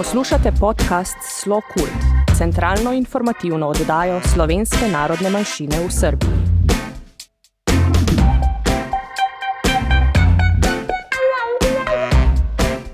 [0.00, 2.00] Poslušate podcast Slo Kult,
[2.38, 6.30] centralno informativno oddajo slovenske narodne manjšine v Srbiji.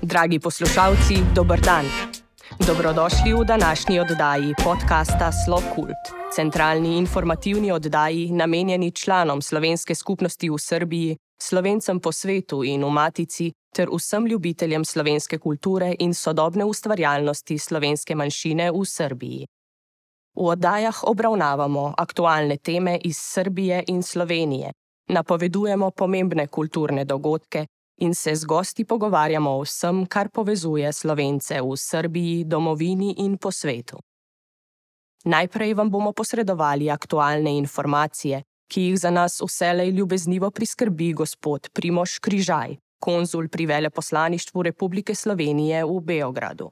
[0.01, 1.85] Dragi poslušalci, dober dan.
[2.67, 6.03] Dobrodošli v današnji oddaji podcasta Slo Kult,
[6.35, 13.53] centralni informativni oddaji namenjeni članom slovenske skupnosti v Srbiji, slovencem po svetu in v Matici
[13.77, 19.45] ter vsem ljubiteljem slovenske kulture in sodobne ustvarjalnosti slovenske manjšine v Srbiji.
[20.37, 24.71] V oddajah obravnavamo aktualne teme iz Srbije in Slovenije,
[25.09, 27.65] napovedujemo pomembne kulturne dogodke
[28.01, 33.51] in se z gosti pogovarjamo o vsem, kar povezuje slovence v Srbiji, domovini in po
[33.51, 33.97] svetu.
[35.25, 42.19] Najprej vam bomo posredovali aktualne informacije, ki jih za nas vselej ljubeznivo priskrbi gospod Primoš
[42.19, 46.71] Križaj, konzul pri veleposlaništvu Republike Slovenije v Beogradu.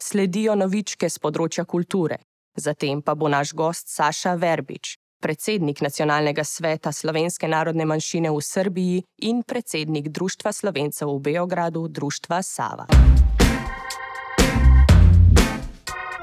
[0.00, 2.18] Sledijo novičke z področja kulture,
[2.56, 9.04] zatem pa bo naš gost Saša Verbič, predsednik Nacionalnega sveta slovenske narodne manjšine v Srbiji
[9.28, 12.88] in predsednik Društva slovencev v Beogradu, Društva Sava.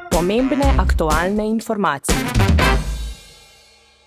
[0.09, 2.56] Pomembne aktualne informacije.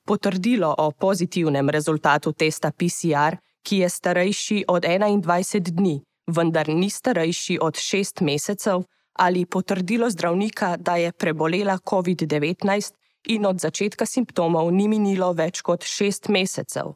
[0.06, 7.60] Potrdilo o pozitivnem rezultatu testa PCR, ki je starejši od 21 dni, vendar ni starejši
[7.62, 12.94] od 6 mesecev, ali potrdilo zdravnika, da je prebolela COVID-19
[13.28, 16.94] in od začetka simptomov ni minilo več kot 6 mesecev,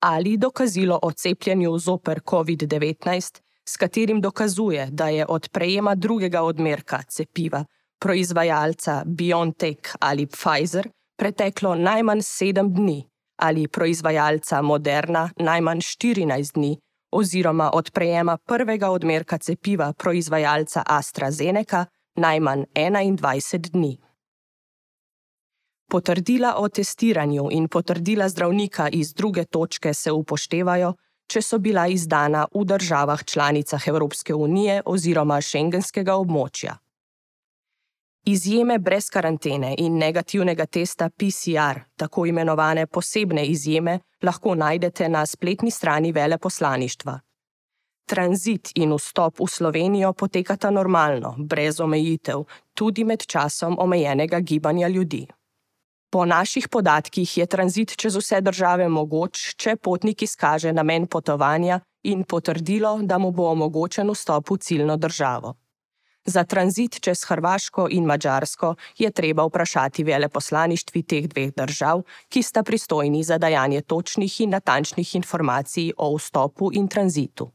[0.00, 7.02] ali dokazilo o cepljenju zoper COVID-19, s katerim dokazuje, da je od prejema drugega odmerka
[7.02, 7.64] cepiva
[8.00, 16.78] proizvajalca BioNTech ali Pfizer preteklo najmanj sedem dni, ali proizvajalca Moderna najmanj 14 dni,
[17.12, 21.86] oziroma od prejema prvega odmerka cepiva proizvajalca AstraZeneca
[22.16, 23.98] najmanj 21 dni.
[25.90, 30.94] Potrdila o testiranju in potrdila zdravnika iz druge točke se upoštevajo,
[31.28, 36.78] če so bila izdana v državah članicah Evropske unije oziroma šengenskega območja.
[38.28, 45.70] Izjeme brez karantene in negativnega testa PCR, tako imenovane posebne izjeme, lahko najdete na spletni
[45.70, 47.20] strani veleposlaništva.
[48.08, 52.44] Tranzit in vstop v Slovenijo potekata normalno, brez omejitev,
[52.74, 55.26] tudi med časom omejenega gibanja ljudi.
[56.10, 62.24] Po naših podatkih je tranzit čez vse države mogoč, če potnik izkaže namen potovanja in
[62.24, 65.54] potrdilo, da mu bo omogočen vstop v ciljno državo.
[66.24, 72.62] Za tranzit čez Hrvaško in Mačarsko je treba vprašati veleposlaništvi teh dveh držav, ki sta
[72.62, 77.50] pristojni za dajanje točnih in natančnih informacij o vstopu in tranzitu.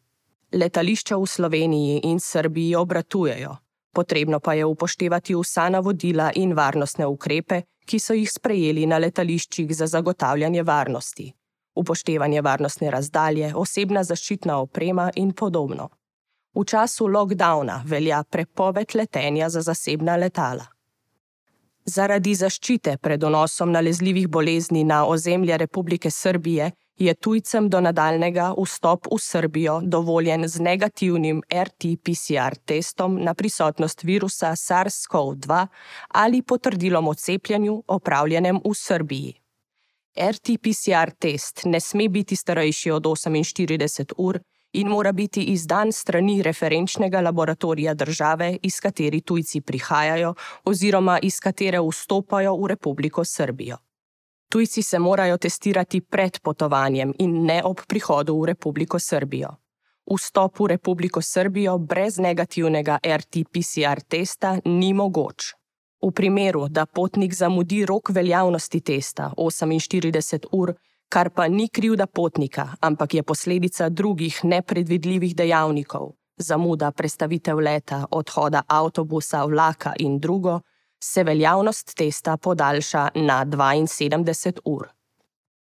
[0.53, 3.55] Letališča v Sloveniji in Srbiji obratujejo,
[3.93, 9.75] potrebno pa je upoštevati vsa navodila in varnostne ukrepe, ki so jih sprejeli na letališčih
[9.75, 11.33] za zagotavljanje varnosti,
[11.75, 15.89] upoštevanje varnostne razdalje, osebna zaščitna oprema in podobno.
[16.55, 20.65] V času lockdowna velja prepoved letenja za zasebna letala.
[21.85, 29.07] Zaradi zaščite pred donosom nalezljivih bolezni na ozemlje Republike Srbije je tujcem do nadaljnega vstop
[29.11, 35.67] v Srbijo dovoljen z negativnim RT-PCR testom na prisotnost virusa SARS-CoV-2
[36.07, 39.33] ali potrdilom o cepljenju opravljenem v Srbiji.
[40.15, 44.39] RT-PCR test ne sme biti starejši od 48 ur
[44.73, 50.33] in mora biti izdan strani referenčnega laboratorija države, iz katere tujci prihajajo
[50.65, 53.77] oziroma iz katere vstopajo v Republiko Srbijo.
[54.53, 59.49] Tujci se morajo testirati pred potovanjem in ne ob prihodu v Republiko Srbijo.
[60.05, 65.55] Vstop v Republiko Srbijo brez negativnega RT-PCR testa ni mogoč.
[66.05, 70.73] V primeru, da potnik zamudi rok veljavnosti testa 48 ur,
[71.09, 78.61] kar pa ni krivda potnika, ampak je posledica drugih nepredvidljivih dejavnikov, zamuda prestavitev leta, odhoda
[78.67, 80.59] avtobusa, vlaka in drugo,
[81.03, 84.87] se veljavnost testa podaljša na 72 ur.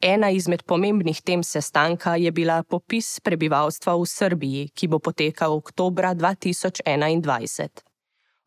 [0.00, 6.14] Ena izmed pomembnih tem sestanka je bila popis prebivalstva v Srbiji, ki bo potekal oktober
[6.14, 7.82] 2021.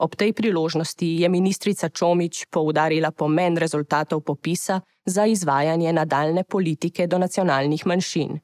[0.01, 7.19] Ob tej priložnosti je ministrica Čomič poudarila pomen rezultatov popisa za izvajanje nadaljne politike do
[7.19, 8.39] nacionalnih manjšin.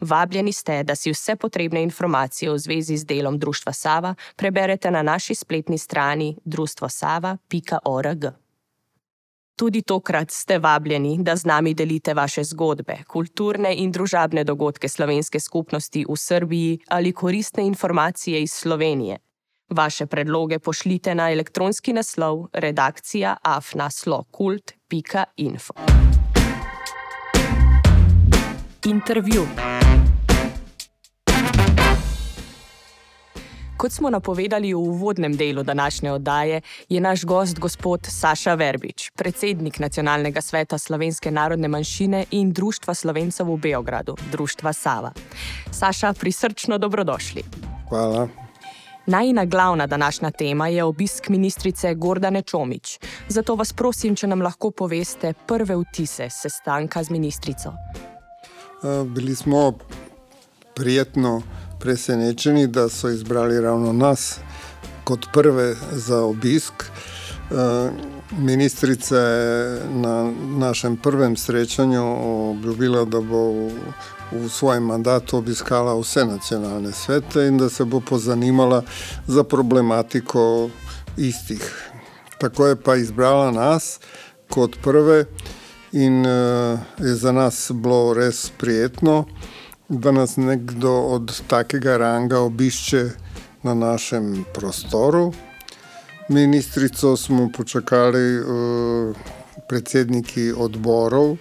[0.00, 5.02] Vabljeni ste, da si vse potrebne informacije v zvezi z delom Društva Sava preberete na
[5.02, 8.24] naši spletni strani društvosava.org.
[9.56, 15.40] Tudi tokrat ste vabljeni, da z nami delite vaše zgodbe, kulturne in družabne dogodke slovenske
[15.40, 19.18] skupnosti v Srbiji ali koristne informacije iz Slovenije.
[19.70, 25.74] Vaše predloge pošljite na elektronski naslov redakcija afnaslokult.info.
[28.84, 29.46] Intervju.
[33.86, 39.78] Kot smo napovedali v uvodnem delu današnje oddaje, je naš gost gospod Saša Verbič, predsednik
[39.78, 45.12] Nacionalnega sveta Slovenske narodne manjšine in Društva Slovencev v Beogradu, Društva Sava.
[45.70, 47.44] Saša, prisrčno dobrodošli.
[47.88, 48.28] Hvala.
[49.06, 52.98] Najna glavna današnja tema je obisk ministrice Gordane Čomič.
[53.28, 57.72] Zato vas prosim, če nam lahko poveste prve vtise sestanka z ministrico.
[59.14, 59.72] Bili smo
[60.74, 61.42] prijetno
[61.86, 64.38] presenečeni, da so izbrali ravno nas
[65.04, 66.72] kot prve za obisk.
[68.38, 72.02] Ministrica je na našem prvem srečanju
[72.50, 73.70] obljubila, da bo
[74.32, 78.82] v svojem mandatu obiskala vse nacionalne svete in da se bo pozanimala
[79.26, 80.70] za problematiko
[81.16, 81.90] istih.
[82.38, 84.00] Tako je pa izbrala nas
[84.50, 85.24] kot prve
[85.92, 86.24] in
[86.98, 89.24] je za nas bilo res prijetno
[89.88, 93.10] da nas nekdo od takega ranga obišče
[93.62, 95.32] na našem prostoru.
[96.28, 99.16] Ministrico smo počakali uh,
[99.68, 101.38] predsedniki odborov uh,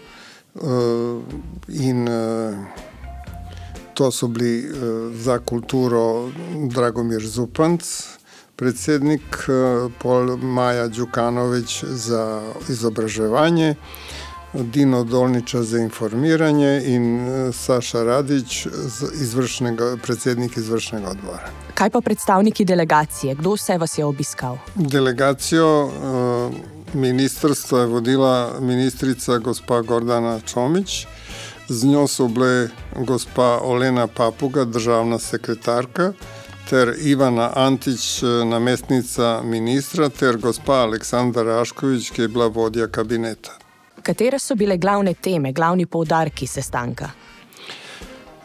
[1.70, 2.56] in uh,
[3.94, 4.72] to so bili
[5.14, 6.32] za kulturo
[6.70, 7.84] Dragomir Zupanc,
[8.56, 9.48] predsednik
[10.00, 13.76] Pol Maja Đukanovič za izobraževanje.
[14.64, 18.68] Dino Dolniča za informiranje in e, Saša Radič,
[19.22, 21.50] izvršnega, predsednik izvršnega odbora.
[21.74, 23.36] Kaj pa predstavniki delegacije?
[23.36, 24.58] Kdo vse vas je obiskal?
[24.76, 25.90] Delegacijo e,
[26.94, 31.08] ministrstva je vodila ministrica gospa Gordana Čomič,
[31.68, 36.14] z njo so bile gospa Olena Papuga, državna sekretarka,
[36.70, 43.65] ter Ivana Antič, e, namestnica ministra, ter gospa Aleksandra Raškovič, ki je bila vodja kabineta.
[44.06, 47.10] Katere so bile glavne teme, glavni poudarki sestanka?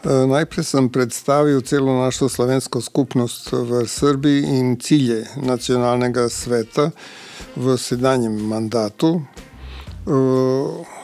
[0.01, 6.89] E, najprej sem predstavil celo našo slovensko skupnost v Srbiji in cilje nacionalnega sveta
[7.53, 9.21] v sedanjem mandatu.
[9.21, 9.23] E,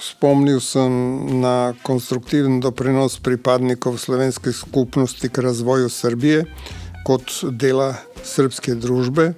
[0.01, 0.89] spomnil sem
[1.37, 6.47] na konstruktiven doprinos pripadnikov slovenske skupnosti k razvoju Srbije
[7.05, 7.93] kot dela
[8.25, 9.35] srpske družbe.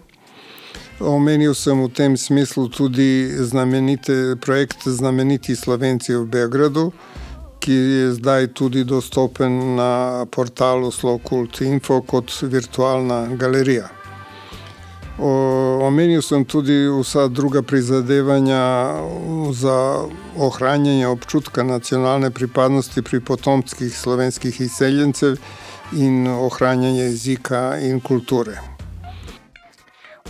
[0.99, 6.91] Omenil sem v tem smislu tudi znamenite projekte Znameniti Slovenci v Beogradu,
[7.59, 13.87] ki je zdaj tudi dostopen na portalu Slokult.info kot virtualna galerija.
[15.87, 18.99] Omenil sem tudi vsa druga prizadevanja
[19.51, 20.03] za
[20.35, 25.39] ohranjanje občutka nacionalne pripadnosti pri potomskih slovenskih izseljencev
[25.91, 28.78] in ohranjanje jezika in kulture.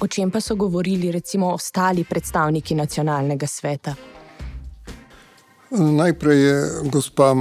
[0.01, 3.95] O čem pa so govorili recimo ostali predstavniki nacionalnega sveta?
[5.71, 7.35] Najprej je gospa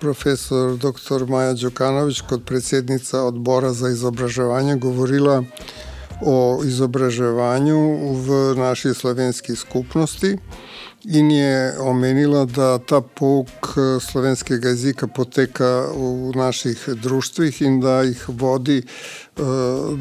[0.00, 1.26] profesor dr.
[1.28, 5.44] Maja Džokanovič kot predsednica odbora za izobraževanje govorila
[6.20, 7.78] o izobraževanju
[8.12, 10.36] v naši slovenski skupnosti
[11.04, 18.24] in je omenila, da ta pouk slovenskega jezika poteka v naših društvih in da jih
[18.28, 18.82] vodi,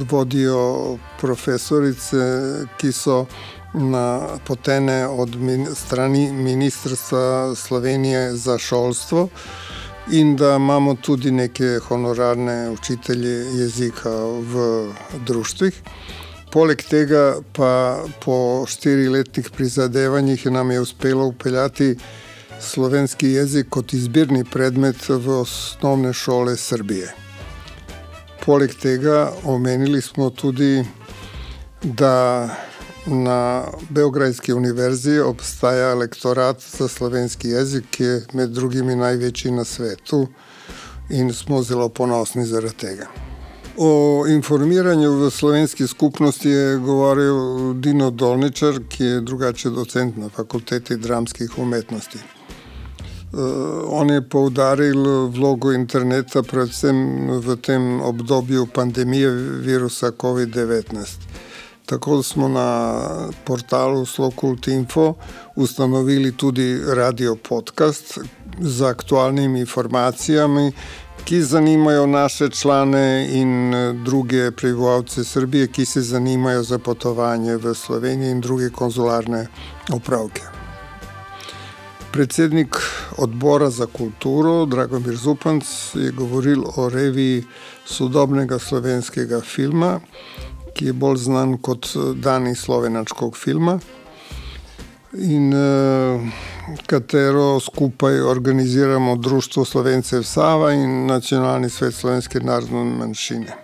[0.10, 2.18] vodijo profesorice,
[2.78, 3.26] ki so
[3.74, 5.38] napotene od
[5.76, 9.30] strani Ministrstva Slovenije za šolstvo
[10.12, 14.88] in da imamo tudi neke honorarne učitelje jezika v
[15.26, 15.82] društvih.
[16.56, 21.96] Poleg tega pa po štiriletnih prizadevanjih nam je uspelo upeljati
[22.60, 27.12] slovenski jezik kot izbirni predmet v osnovne šole Srbije.
[28.46, 30.86] Poleg tega omenili smo tudi,
[31.84, 32.48] da
[33.06, 40.28] na Beograjski univerzi obstaja lektorat za slovenski jezik, ki je med drugimi največji na svetu
[41.10, 43.25] in smo zelo ponosni zaradi tega.
[43.78, 50.98] O informiranju v slovenski skupnosti je govoril Dino Dolničar, ki je drugače docent na fakulteti
[50.98, 52.18] dramskih umetnosti.
[52.18, 53.42] Uh,
[53.88, 56.96] on je poudaril vlogo interneta, predvsem
[57.44, 60.96] v tem obdobju pandemije virusa COVID-19.
[61.86, 62.70] Tako smo na
[63.46, 65.14] portalu Slokult Info
[65.56, 68.20] ustanovili tudi radio podcast
[68.60, 70.72] z aktualnimi informacijami,
[71.26, 78.32] ki zanimajo naše člane in druge prebivalce Srbije, ki se zanimajo za potovanje v Slovenijo
[78.32, 79.48] in druge konzularne
[79.94, 80.42] opravke.
[82.12, 82.78] Predsednik
[83.18, 85.66] odbora za kulturo, Dragomir Zupanc,
[85.96, 87.44] je govoril o reviji
[87.86, 90.00] sodobnega slovenskega filma,
[90.74, 93.80] ki je bolj znan kot Dani slovenačkog filma
[95.18, 96.22] in uh,
[96.86, 103.56] katero skupaj organiziramo Društvo Slovencev Sava in Nacionalni svet slovenske narodne manjšine.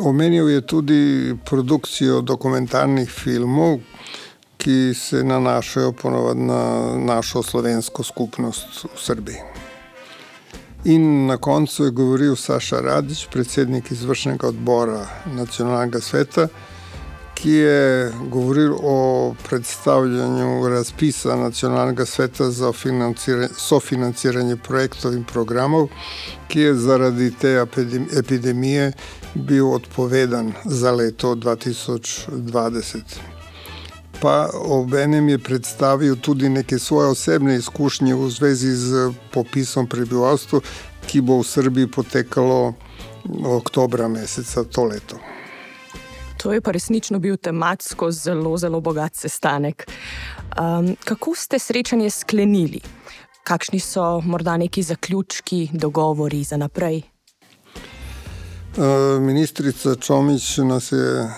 [0.00, 3.78] Omenil je tudi produkcijo dokumentarnih filmov,
[4.56, 9.36] ki se nanašajo ponovadi na našo slovensko skupnost v Srbiji.
[10.84, 16.48] In na koncu je govoril Saša Radič, predsednik izvršnega odbora nacionalnega sveta,
[17.34, 22.72] ki je govoril o predstavljanju razpisa nacionalnega sveta za
[23.56, 25.88] sofinanciranje projektov in programov,
[26.48, 27.66] ki je zaradi te
[28.18, 28.92] epidemije
[29.34, 33.34] bil odpovedan za leto 2020
[34.24, 40.60] pa obenem je predstavil tudi neke svoje osebne izkušnje v zvezi z popisom prebivalstva,
[41.06, 42.72] ki bo v Srbiji potekalo
[43.44, 45.20] oktobra meseca to leto.
[46.44, 49.86] To je pa resnično bil tematsko zelo, zelo bogat sestanek.
[50.60, 52.80] Um, kako ste srečanje sklenili?
[53.44, 57.02] Kakšni so morda neki zaključki, dogovori za naprej?
[58.76, 61.30] Eh, ministrica Čomič nas je eh,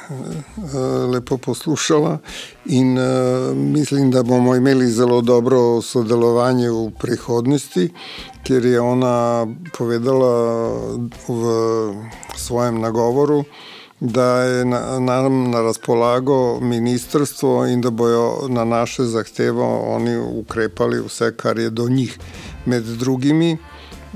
[1.13, 2.19] lepo poslušala
[2.65, 7.91] in eh, mislim, da bomo imeli zelo dobro sodelovanje v prihodnosti,
[8.43, 9.47] ker je ona
[9.79, 10.35] povedala
[11.29, 11.41] v
[12.37, 13.45] svojem nagovoru,
[14.01, 14.65] da je
[15.01, 21.71] nam na razpolago ministrstvo in da bojo na naše zahtevo oni ukrepali vse, kar je
[21.71, 22.19] do njih.
[22.67, 23.57] Med drugimi,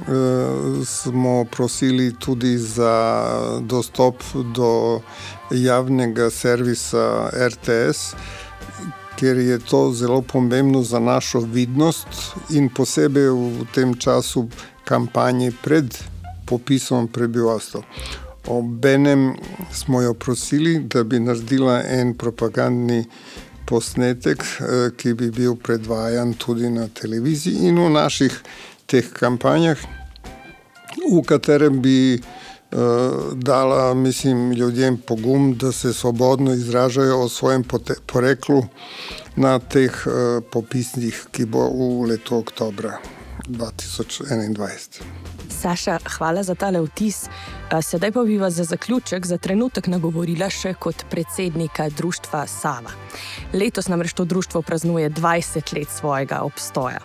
[0.00, 3.24] Eh, smo prosili tudi za
[3.60, 4.14] dostop
[4.54, 5.00] do
[5.50, 8.14] javnega servisa RTS,
[9.18, 12.08] ker je to zelo pomembno za našo vidnost
[12.50, 14.48] in posebej v tem času
[14.84, 15.98] kampanje pred
[16.46, 17.82] popisom prebivalstva.
[18.46, 19.34] Obenem
[19.72, 23.04] smo jo prosili, da bi naredila en propagandni
[23.66, 28.40] posnetek, eh, ki bi bil predvajan tudi na televiziji in v naših
[28.86, 29.78] teh kampanjah,
[31.10, 37.64] v katerem bi uh, dala, mislim, ljudem pogum, da se svobodno izražajo o svojem
[38.06, 38.64] poreklu
[39.36, 42.98] na teh uh, popisnih, ki bo v letu oktobra
[43.50, 45.02] 2021.
[45.60, 47.24] Saša, hvala za tale vtis.
[47.82, 52.94] Sedaj pa bi vas za zaključek za trenutek nagovorila še kot predsednika društva Sava.
[53.52, 57.00] Letos namreč to društvo praznuje 20 let svojega obstoja.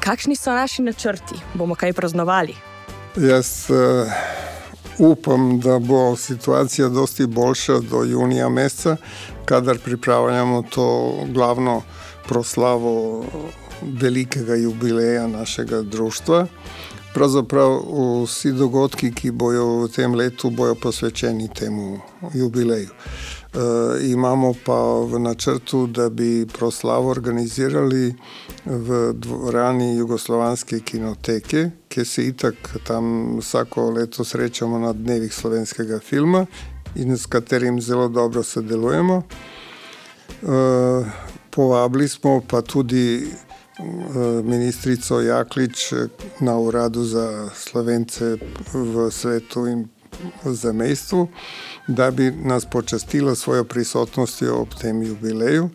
[0.00, 1.34] Kakšni so naši načrti?
[1.54, 2.54] Bomo kaj praznovali?
[3.16, 4.12] Jaz uh,
[4.98, 8.96] upam, da bo situacija dosti boljša do junija meseca,
[9.44, 11.82] kadar pripravljamo to glavno
[12.28, 13.24] proslavo
[13.82, 16.46] velikega jubileja našega društva.
[17.14, 17.80] Pravzaprav
[18.24, 22.00] vsi dogodki, ki bojo v tem letu, bojo posvečeni temu
[22.34, 22.90] jubileju.
[22.90, 23.58] E,
[24.10, 28.14] imamo pa v načrtu, da bi proslavo organizirali
[28.64, 36.46] v dvorani Jugoslovanske kinoteke, ki se itak tam vsako leto srečamo na dnevih slovenskega filma
[36.94, 39.22] in s katerim zelo dobro sodelujemo.
[40.42, 41.04] E,
[41.54, 43.26] povabili smo pa tudi
[44.44, 45.92] ministrico Jaklič
[46.40, 48.36] na uradu za slovence
[48.72, 49.88] v svetu in
[50.44, 51.28] v zamestvu,
[51.88, 55.70] da bi nas počastila svojo prisotnostjo ob tem jubileju.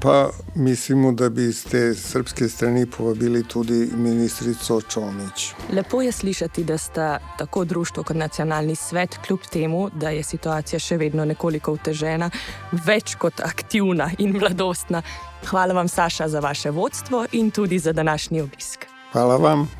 [0.00, 5.52] Pa mislimo, da bi iz te srpske strani povabili tudi ministrico Čomič.
[5.72, 10.80] Lepo je slišati, da sta tako društvo kot nacionalni svet, kljub temu, da je situacija
[10.80, 12.30] še vedno nekoliko otežena,
[12.72, 15.02] več kot aktivna in mladostna.
[15.46, 18.86] Hvala vam, Saša, za vaše vodstvo in tudi za današnji obisk.
[19.12, 19.79] Hvala vam.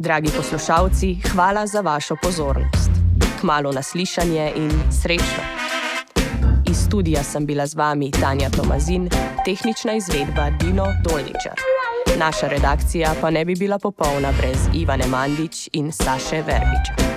[0.00, 2.90] Dragi poslušalci, hvala za vašo pozornost.
[3.40, 4.70] Kmalo naslišanje in
[5.02, 5.42] srečno.
[6.70, 9.08] Iz studija sem bila z vami Tanja Tomazin,
[9.44, 11.58] tehnična izvedba Dino Dolničar.
[12.18, 17.07] Naša redakcija pa ne bi bila popolna brez Ivane Mandič in Saše Verbiča.